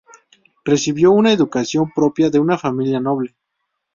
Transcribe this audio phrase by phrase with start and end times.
[0.65, 3.35] Recibió una educación propia de una familia noble.